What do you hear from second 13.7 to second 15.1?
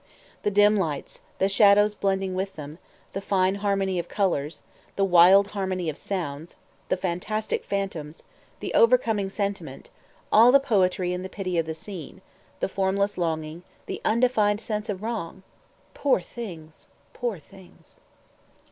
the undefined sense of